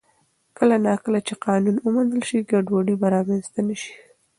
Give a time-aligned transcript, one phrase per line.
[0.57, 3.93] کله نا کله چې قانون ومنل شي، ګډوډي به رامنځته نه شي.